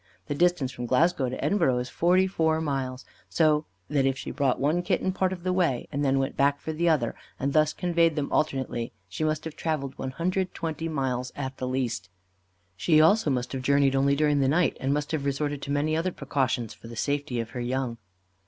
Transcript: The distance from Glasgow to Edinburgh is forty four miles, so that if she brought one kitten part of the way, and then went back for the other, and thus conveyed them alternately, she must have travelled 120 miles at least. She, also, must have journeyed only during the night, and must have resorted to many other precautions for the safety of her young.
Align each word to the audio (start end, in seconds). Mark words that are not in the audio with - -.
The 0.25 0.33
distance 0.33 0.71
from 0.71 0.87
Glasgow 0.87 1.29
to 1.29 1.45
Edinburgh 1.45 1.77
is 1.77 1.87
forty 1.89 2.25
four 2.25 2.59
miles, 2.59 3.05
so 3.29 3.67
that 3.87 4.03
if 4.03 4.17
she 4.17 4.31
brought 4.31 4.59
one 4.59 4.81
kitten 4.81 5.11
part 5.11 5.31
of 5.31 5.43
the 5.43 5.53
way, 5.53 5.87
and 5.91 6.03
then 6.03 6.17
went 6.17 6.35
back 6.35 6.59
for 6.59 6.73
the 6.73 6.89
other, 6.89 7.13
and 7.39 7.53
thus 7.53 7.71
conveyed 7.71 8.15
them 8.15 8.31
alternately, 8.31 8.93
she 9.07 9.23
must 9.23 9.45
have 9.45 9.55
travelled 9.55 9.95
120 9.99 10.89
miles 10.89 11.31
at 11.35 11.61
least. 11.61 12.09
She, 12.75 12.99
also, 12.99 13.29
must 13.29 13.51
have 13.51 13.61
journeyed 13.61 13.95
only 13.95 14.15
during 14.15 14.39
the 14.39 14.47
night, 14.47 14.75
and 14.79 14.91
must 14.91 15.11
have 15.11 15.23
resorted 15.23 15.61
to 15.61 15.71
many 15.71 15.95
other 15.95 16.11
precautions 16.11 16.73
for 16.73 16.87
the 16.87 16.95
safety 16.95 17.39
of 17.39 17.51
her 17.51 17.61
young. 17.61 17.99